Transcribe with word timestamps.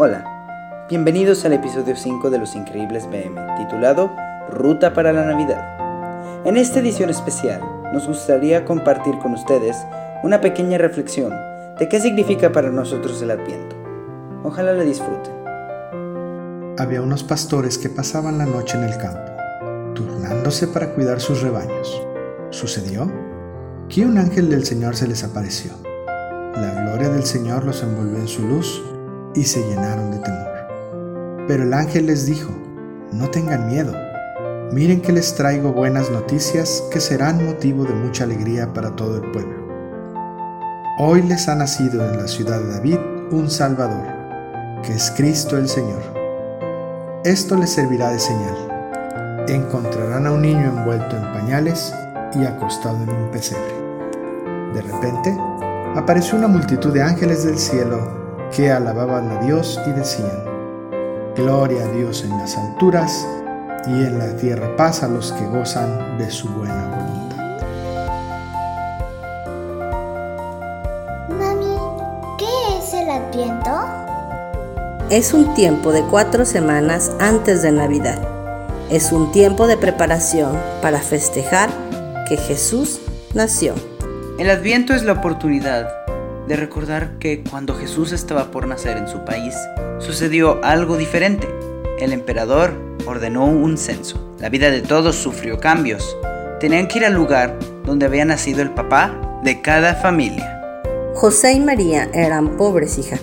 Hola, 0.00 0.86
bienvenidos 0.88 1.44
al 1.44 1.54
episodio 1.54 1.96
5 1.96 2.30
de 2.30 2.38
Los 2.38 2.54
Increíbles 2.54 3.08
BM, 3.10 3.34
titulado 3.56 4.14
Ruta 4.48 4.94
para 4.94 5.12
la 5.12 5.24
Navidad. 5.24 6.46
En 6.46 6.56
esta 6.56 6.78
edición 6.78 7.10
especial, 7.10 7.60
nos 7.92 8.06
gustaría 8.06 8.64
compartir 8.64 9.18
con 9.18 9.34
ustedes 9.34 9.76
una 10.22 10.40
pequeña 10.40 10.78
reflexión 10.78 11.32
de 11.80 11.88
qué 11.88 11.98
significa 11.98 12.52
para 12.52 12.70
nosotros 12.70 13.20
el 13.22 13.32
Adviento. 13.32 13.74
Ojalá 14.44 14.72
la 14.72 14.84
disfruten. 14.84 15.34
Había 16.78 17.02
unos 17.02 17.24
pastores 17.24 17.76
que 17.76 17.88
pasaban 17.88 18.38
la 18.38 18.46
noche 18.46 18.78
en 18.78 18.84
el 18.84 18.96
campo, 18.98 19.32
turnándose 19.96 20.68
para 20.68 20.90
cuidar 20.90 21.20
sus 21.20 21.42
rebaños. 21.42 22.00
Sucedió 22.50 23.10
que 23.88 24.06
un 24.06 24.16
ángel 24.16 24.48
del 24.48 24.64
Señor 24.64 24.94
se 24.94 25.08
les 25.08 25.24
apareció. 25.24 25.72
La 26.54 26.84
gloria 26.84 27.08
del 27.08 27.24
Señor 27.24 27.64
los 27.64 27.82
envolvió 27.82 28.18
en 28.18 28.28
su 28.28 28.46
luz 28.46 28.80
y 29.38 29.44
se 29.44 29.62
llenaron 29.68 30.10
de 30.10 30.18
temor. 30.18 31.46
Pero 31.46 31.62
el 31.62 31.72
ángel 31.72 32.06
les 32.06 32.26
dijo, 32.26 32.50
no 33.12 33.30
tengan 33.30 33.68
miedo, 33.68 33.92
miren 34.72 35.00
que 35.00 35.12
les 35.12 35.32
traigo 35.34 35.72
buenas 35.72 36.10
noticias 36.10 36.82
que 36.90 36.98
serán 36.98 37.46
motivo 37.46 37.84
de 37.84 37.94
mucha 37.94 38.24
alegría 38.24 38.72
para 38.74 38.96
todo 38.96 39.16
el 39.22 39.30
pueblo. 39.30 39.68
Hoy 40.98 41.22
les 41.22 41.48
ha 41.48 41.54
nacido 41.54 42.04
en 42.04 42.18
la 42.18 42.26
ciudad 42.26 42.58
de 42.58 42.72
David 42.72 42.98
un 43.30 43.48
Salvador, 43.48 44.06
que 44.82 44.94
es 44.94 45.12
Cristo 45.12 45.56
el 45.56 45.68
Señor. 45.68 46.02
Esto 47.24 47.56
les 47.56 47.70
servirá 47.70 48.10
de 48.10 48.18
señal. 48.18 49.46
Encontrarán 49.48 50.26
a 50.26 50.32
un 50.32 50.42
niño 50.42 50.64
envuelto 50.64 51.16
en 51.16 51.32
pañales 51.32 51.94
y 52.34 52.44
acostado 52.44 53.00
en 53.04 53.10
un 53.10 53.30
pesebre. 53.30 53.72
De 54.74 54.82
repente, 54.82 55.36
apareció 55.94 56.36
una 56.36 56.48
multitud 56.48 56.92
de 56.92 57.02
ángeles 57.02 57.44
del 57.44 57.58
cielo 57.58 58.17
que 58.54 58.70
alababan 58.70 59.30
a 59.30 59.40
Dios 59.42 59.78
y 59.86 59.90
decían, 59.90 60.44
Gloria 61.36 61.84
a 61.84 61.88
Dios 61.92 62.24
en 62.24 62.30
las 62.30 62.56
alturas 62.56 63.26
y 63.86 63.90
en 63.90 64.18
la 64.18 64.36
tierra 64.36 64.74
paz 64.76 65.02
a 65.02 65.08
los 65.08 65.32
que 65.32 65.46
gozan 65.46 66.18
de 66.18 66.30
su 66.30 66.48
buena 66.48 66.88
voluntad. 66.88 67.36
Mami, 71.28 71.76
¿qué 72.38 72.78
es 72.78 72.92
el 72.92 73.08
Adviento? 73.08 73.70
Es 75.10 75.32
un 75.32 75.54
tiempo 75.54 75.92
de 75.92 76.02
cuatro 76.02 76.44
semanas 76.44 77.12
antes 77.20 77.62
de 77.62 77.70
Navidad. 77.70 78.18
Es 78.90 79.12
un 79.12 79.30
tiempo 79.30 79.66
de 79.66 79.76
preparación 79.76 80.58
para 80.82 80.98
festejar 80.98 81.70
que 82.28 82.36
Jesús 82.36 83.00
nació. 83.32 83.74
El 84.38 84.50
Adviento 84.50 84.92
es 84.92 85.04
la 85.04 85.12
oportunidad 85.12 85.97
de 86.48 86.56
recordar 86.56 87.18
que 87.18 87.44
cuando 87.44 87.74
Jesús 87.74 88.12
estaba 88.12 88.50
por 88.50 88.66
nacer 88.66 88.96
en 88.96 89.06
su 89.06 89.24
país, 89.24 89.54
sucedió 89.98 90.58
algo 90.64 90.96
diferente. 90.96 91.46
El 92.00 92.12
emperador 92.12 92.72
ordenó 93.06 93.44
un 93.44 93.76
censo. 93.76 94.34
La 94.38 94.48
vida 94.48 94.70
de 94.70 94.80
todos 94.80 95.16
sufrió 95.16 95.60
cambios. 95.60 96.16
Tenían 96.58 96.88
que 96.88 96.98
ir 96.98 97.04
al 97.04 97.12
lugar 97.12 97.58
donde 97.84 98.06
había 98.06 98.24
nacido 98.24 98.62
el 98.62 98.70
papá 98.70 99.40
de 99.44 99.60
cada 99.60 99.94
familia. 99.94 100.54
José 101.14 101.52
y 101.52 101.60
María 101.60 102.08
eran 102.14 102.56
pobres, 102.56 102.98
hija, 102.98 103.18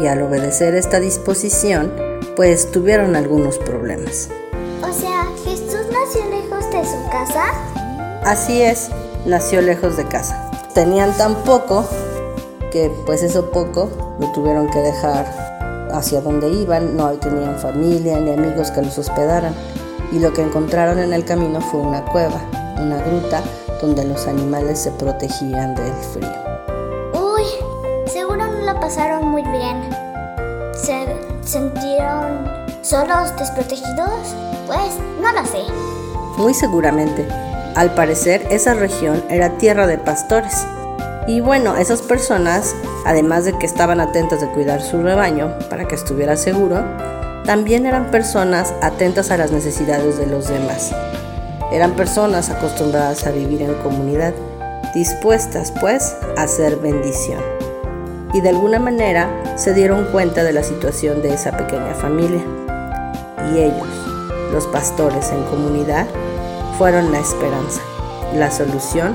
y 0.00 0.06
al 0.06 0.22
obedecer 0.22 0.74
esta 0.74 1.00
disposición, 1.00 1.92
pues 2.36 2.70
tuvieron 2.70 3.16
algunos 3.16 3.58
problemas. 3.58 4.28
O 4.82 4.92
sea, 4.92 5.24
¿Jesús 5.44 5.86
nació 5.92 6.30
lejos 6.30 6.70
de 6.70 6.84
su 6.84 7.10
casa? 7.10 7.52
Así 8.24 8.62
es, 8.62 8.90
nació 9.26 9.62
lejos 9.62 9.96
de 9.96 10.04
casa. 10.04 10.50
Tenían 10.74 11.16
tan 11.16 11.34
poco 11.44 11.88
que 12.70 12.90
pues 13.06 13.22
eso 13.22 13.50
poco 13.50 13.88
lo 14.18 14.30
tuvieron 14.32 14.68
que 14.70 14.78
dejar 14.80 15.26
hacia 15.92 16.20
donde 16.20 16.48
iban, 16.50 16.96
no 16.96 17.10
tenían 17.12 17.58
familia 17.58 18.18
ni 18.20 18.32
amigos 18.32 18.70
que 18.70 18.82
los 18.82 18.98
hospedaran 18.98 19.54
y 20.12 20.18
lo 20.18 20.32
que 20.32 20.42
encontraron 20.42 20.98
en 20.98 21.12
el 21.12 21.24
camino 21.24 21.60
fue 21.60 21.80
una 21.80 22.04
cueva, 22.04 22.40
una 22.80 23.02
gruta 23.02 23.42
donde 23.80 24.04
los 24.04 24.26
animales 24.26 24.78
se 24.78 24.90
protegían 24.92 25.74
del 25.74 25.92
frío. 26.12 26.28
Uy, 27.14 27.44
seguro 28.06 28.46
no 28.46 28.64
la 28.64 28.78
pasaron 28.80 29.28
muy 29.28 29.42
bien. 29.42 29.90
¿Se 30.74 31.06
sintieron 31.44 32.46
solos, 32.82 33.36
desprotegidos? 33.38 34.34
Pues 34.66 34.94
no 35.20 35.32
lo 35.32 35.44
sé. 35.46 35.62
Muy 36.36 36.54
seguramente. 36.54 37.26
Al 37.74 37.94
parecer 37.94 38.46
esa 38.50 38.74
región 38.74 39.22
era 39.28 39.58
tierra 39.58 39.86
de 39.86 39.98
pastores 39.98 40.66
y 41.28 41.40
bueno, 41.40 41.76
esas 41.76 42.00
personas, 42.00 42.74
además 43.04 43.44
de 43.44 43.52
que 43.52 43.66
estaban 43.66 44.00
atentas 44.00 44.40
de 44.40 44.48
cuidar 44.48 44.80
su 44.80 45.02
rebaño 45.02 45.52
para 45.68 45.86
que 45.86 45.94
estuviera 45.94 46.38
seguro, 46.38 46.82
también 47.44 47.84
eran 47.84 48.10
personas 48.10 48.72
atentas 48.80 49.30
a 49.30 49.36
las 49.36 49.52
necesidades 49.52 50.16
de 50.16 50.26
los 50.26 50.48
demás. 50.48 50.90
Eran 51.70 51.92
personas 51.96 52.48
acostumbradas 52.48 53.26
a 53.26 53.30
vivir 53.30 53.60
en 53.60 53.74
comunidad, 53.82 54.32
dispuestas 54.94 55.70
pues 55.82 56.16
a 56.38 56.44
hacer 56.44 56.76
bendición. 56.76 57.42
Y 58.32 58.40
de 58.40 58.48
alguna 58.48 58.78
manera 58.78 59.28
se 59.56 59.74
dieron 59.74 60.06
cuenta 60.06 60.44
de 60.44 60.54
la 60.54 60.62
situación 60.62 61.20
de 61.20 61.34
esa 61.34 61.54
pequeña 61.54 61.92
familia. 61.92 62.42
Y 63.52 63.58
ellos, 63.58 63.86
los 64.50 64.66
pastores 64.68 65.30
en 65.30 65.42
comunidad, 65.44 66.06
fueron 66.78 67.12
la 67.12 67.18
esperanza, 67.18 67.82
la 68.34 68.50
solución 68.50 69.14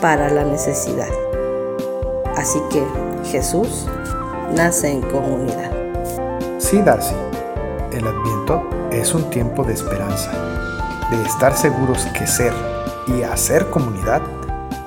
para 0.00 0.28
la 0.28 0.42
necesidad. 0.42 1.31
Así 2.36 2.60
que 2.70 2.82
Jesús 3.24 3.86
nace 4.54 4.90
en 4.90 5.02
comunidad. 5.02 5.70
Sí, 6.58 6.80
Darcy, 6.82 7.14
el 7.92 8.06
adviento 8.06 8.62
es 8.90 9.14
un 9.14 9.28
tiempo 9.30 9.64
de 9.64 9.74
esperanza, 9.74 10.30
de 11.10 11.22
estar 11.22 11.56
seguros 11.56 12.06
que 12.18 12.26
ser 12.26 12.52
y 13.06 13.22
hacer 13.22 13.68
comunidad 13.70 14.22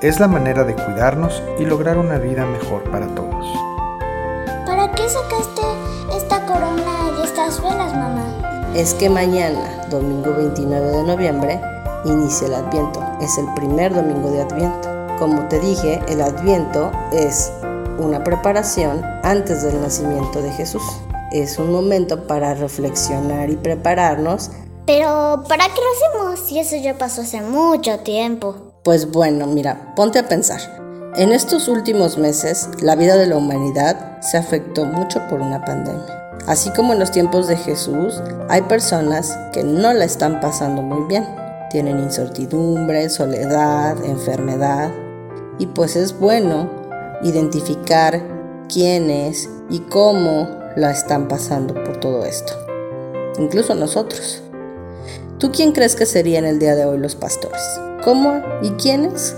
es 0.00 0.20
la 0.20 0.28
manera 0.28 0.64
de 0.64 0.74
cuidarnos 0.74 1.42
y 1.58 1.64
lograr 1.64 1.98
una 1.98 2.18
vida 2.18 2.44
mejor 2.44 2.82
para 2.90 3.06
todos. 3.14 3.46
¿Para 4.66 4.90
qué 4.92 5.08
sacaste 5.08 5.62
esta 6.14 6.44
corona 6.44 7.10
y 7.18 7.22
estas 7.24 7.62
velas, 7.62 7.92
mamá? 7.94 8.72
Es 8.74 8.92
que 8.94 9.08
mañana, 9.08 9.86
domingo 9.88 10.34
29 10.34 10.86
de 10.86 11.02
noviembre, 11.02 11.60
inicia 12.04 12.46
el 12.46 12.54
Adviento. 12.54 13.02
Es 13.20 13.38
el 13.38 13.46
primer 13.54 13.94
domingo 13.94 14.30
de 14.30 14.42
Adviento. 14.42 14.95
Como 15.18 15.48
te 15.48 15.58
dije, 15.60 16.00
el 16.08 16.20
Adviento 16.20 16.92
es 17.10 17.50
una 17.98 18.22
preparación 18.22 19.02
antes 19.22 19.62
del 19.62 19.80
nacimiento 19.80 20.42
de 20.42 20.50
Jesús. 20.52 20.82
Es 21.32 21.58
un 21.58 21.72
momento 21.72 22.26
para 22.26 22.52
reflexionar 22.52 23.48
y 23.48 23.56
prepararnos. 23.56 24.50
Pero, 24.86 25.42
¿para 25.48 25.64
qué 25.64 25.80
lo 25.80 26.26
hacemos 26.26 26.46
si 26.46 26.58
eso 26.58 26.76
ya 26.76 26.98
pasó 26.98 27.22
hace 27.22 27.40
mucho 27.40 27.98
tiempo? 28.00 28.56
Pues 28.84 29.10
bueno, 29.10 29.46
mira, 29.46 29.94
ponte 29.96 30.18
a 30.18 30.28
pensar. 30.28 30.60
En 31.16 31.32
estos 31.32 31.66
últimos 31.66 32.18
meses, 32.18 32.68
la 32.80 32.94
vida 32.94 33.16
de 33.16 33.26
la 33.26 33.36
humanidad 33.36 34.20
se 34.20 34.36
afectó 34.36 34.84
mucho 34.84 35.26
por 35.28 35.40
una 35.40 35.64
pandemia. 35.64 36.34
Así 36.46 36.70
como 36.70 36.92
en 36.92 36.98
los 36.98 37.10
tiempos 37.10 37.48
de 37.48 37.56
Jesús, 37.56 38.22
hay 38.50 38.60
personas 38.62 39.36
que 39.54 39.64
no 39.64 39.94
la 39.94 40.04
están 40.04 40.40
pasando 40.40 40.82
muy 40.82 41.08
bien. 41.08 41.26
Tienen 41.70 41.98
incertidumbre, 41.98 43.08
soledad, 43.08 43.96
enfermedad, 44.04 44.90
y 45.58 45.66
pues 45.66 45.96
es 45.96 46.18
bueno 46.18 46.70
identificar 47.22 48.22
quiénes 48.72 49.48
y 49.70 49.80
cómo 49.80 50.48
la 50.76 50.90
están 50.90 51.28
pasando 51.28 51.74
por 51.74 51.98
todo 51.98 52.24
esto. 52.24 52.52
Incluso 53.38 53.74
nosotros. 53.74 54.42
¿Tú 55.38 55.50
quién 55.52 55.72
crees 55.72 55.96
que 55.96 56.06
serían 56.06 56.44
el 56.44 56.58
día 56.58 56.74
de 56.74 56.84
hoy 56.84 56.98
los 56.98 57.14
pastores? 57.14 57.62
¿Cómo 58.04 58.42
y 58.62 58.70
quiénes 58.70 59.36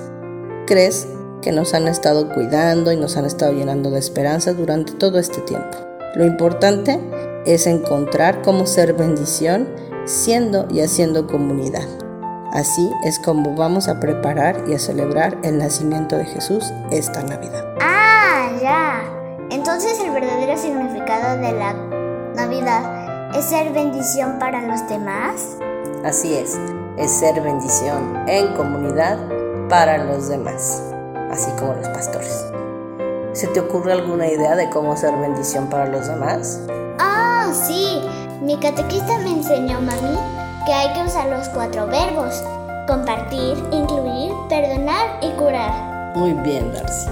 crees 0.66 1.08
que 1.42 1.52
nos 1.52 1.74
han 1.74 1.88
estado 1.88 2.32
cuidando 2.32 2.92
y 2.92 2.96
nos 2.96 3.16
han 3.16 3.24
estado 3.24 3.52
llenando 3.52 3.90
de 3.90 3.98
esperanza 3.98 4.52
durante 4.52 4.92
todo 4.92 5.18
este 5.18 5.40
tiempo? 5.40 5.76
Lo 6.14 6.24
importante 6.24 7.00
es 7.46 7.66
encontrar 7.66 8.42
cómo 8.42 8.66
ser 8.66 8.92
bendición 8.92 9.68
siendo 10.04 10.66
y 10.70 10.80
haciendo 10.80 11.26
comunidad. 11.26 12.07
Así 12.52 12.90
es 13.04 13.18
como 13.18 13.54
vamos 13.54 13.88
a 13.88 14.00
preparar 14.00 14.64
y 14.66 14.74
a 14.74 14.78
celebrar 14.78 15.36
el 15.42 15.58
nacimiento 15.58 16.16
de 16.16 16.24
Jesús 16.24 16.72
esta 16.90 17.22
Navidad. 17.22 17.64
Ah, 17.80 18.50
ya. 18.60 19.04
Entonces 19.50 20.00
el 20.00 20.10
verdadero 20.10 20.56
significado 20.56 21.40
de 21.40 21.52
la 21.52 21.74
Navidad 22.34 23.36
es 23.36 23.44
ser 23.44 23.72
bendición 23.72 24.38
para 24.38 24.62
los 24.62 24.88
demás. 24.88 25.56
Así 26.04 26.34
es, 26.34 26.58
es 26.96 27.10
ser 27.10 27.40
bendición 27.40 28.24
en 28.26 28.54
comunidad 28.54 29.18
para 29.68 29.98
los 29.98 30.28
demás, 30.28 30.82
así 31.30 31.50
como 31.58 31.74
los 31.74 31.88
pastores. 31.88 32.46
¿Se 33.32 33.46
te 33.48 33.60
ocurre 33.60 33.92
alguna 33.92 34.26
idea 34.26 34.56
de 34.56 34.70
cómo 34.70 34.96
ser 34.96 35.14
bendición 35.16 35.68
para 35.68 35.86
los 35.86 36.08
demás? 36.08 36.60
Ah, 36.98 37.52
sí. 37.52 38.00
Mi 38.42 38.56
catequista 38.56 39.18
me 39.18 39.30
enseñó, 39.30 39.80
mami, 39.80 40.18
que 40.68 40.74
hay 40.74 40.92
que 40.92 41.02
usar 41.02 41.30
los 41.30 41.48
cuatro 41.48 41.86
verbos. 41.86 42.44
Compartir, 42.86 43.56
incluir, 43.72 44.32
perdonar 44.50 45.18
y 45.22 45.30
curar. 45.38 46.14
Muy 46.14 46.34
bien, 46.44 46.70
Darcy. 46.74 47.08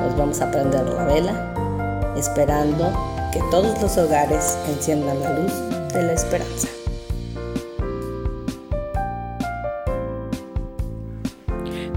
Pues 0.00 0.16
vamos 0.16 0.40
a 0.40 0.50
prender 0.50 0.86
la 0.88 1.04
vela, 1.04 2.14
esperando 2.16 2.90
que 3.30 3.40
todos 3.50 3.82
los 3.82 3.98
hogares 3.98 4.58
enciendan 4.70 5.20
la 5.20 5.38
luz 5.38 5.52
de 5.92 6.02
la 6.02 6.12
esperanza. 6.14 6.68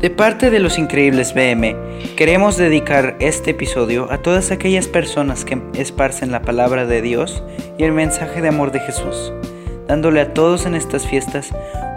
De 0.01 0.09
parte 0.09 0.49
de 0.49 0.59
los 0.59 0.77
increíbles 0.77 1.33
BM, 1.33 1.77
queremos 2.17 2.57
dedicar 2.57 3.15
este 3.21 3.51
episodio 3.51 4.11
a 4.11 4.17
todas 4.17 4.51
aquellas 4.51 4.89
personas 4.89 5.45
que 5.45 5.61
esparcen 5.75 6.33
la 6.33 6.41
palabra 6.41 6.85
de 6.85 7.01
Dios 7.01 7.41
y 7.77 7.85
el 7.85 7.93
mensaje 7.93 8.41
de 8.41 8.49
amor 8.49 8.73
de 8.73 8.81
Jesús, 8.81 9.31
dándole 9.87 10.21
a 10.21 10.33
todos 10.33 10.65
en 10.65 10.75
estas 10.75 11.07
fiestas 11.07 11.49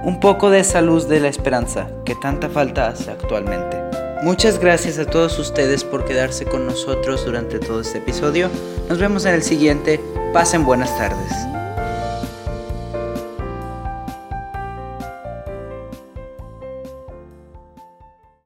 un 0.04 0.20
poco 0.20 0.50
de 0.50 0.60
esa 0.60 0.82
luz 0.82 1.08
de 1.08 1.20
la 1.20 1.28
esperanza 1.28 1.88
que 2.04 2.14
tanta 2.14 2.48
falta 2.48 2.88
hace 2.88 3.10
actualmente. 3.10 3.76
Muchas 4.22 4.58
gracias 4.58 4.98
a 4.98 5.06
todos 5.06 5.38
ustedes 5.38 5.84
por 5.84 6.04
quedarse 6.04 6.44
con 6.46 6.66
nosotros 6.66 7.24
durante 7.24 7.58
todo 7.58 7.80
este 7.80 7.98
episodio. 7.98 8.48
Nos 8.88 8.98
vemos 8.98 9.26
en 9.26 9.34
el 9.34 9.42
siguiente. 9.42 10.00
Pasen 10.32 10.64
buenas 10.64 10.96
tardes. 10.96 11.55